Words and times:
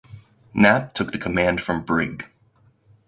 Knapp 0.55 0.95
took 0.95 1.11
the 1.11 1.19
command 1.19 1.61
from 1.61 1.83
Brig. 1.83 2.27